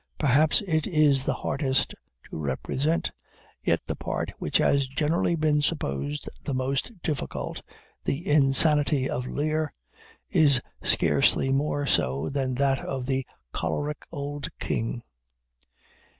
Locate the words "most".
6.55-7.03